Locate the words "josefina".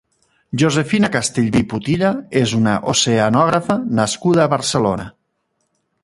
0.61-1.09